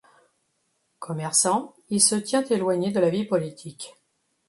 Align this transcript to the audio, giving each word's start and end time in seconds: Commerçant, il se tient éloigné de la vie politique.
Commerçant, 0.97 1.75
il 1.91 2.01
se 2.01 2.15
tient 2.15 2.43
éloigné 2.45 2.89
de 2.89 2.99
la 2.99 3.11
vie 3.11 3.25
politique. 3.25 3.99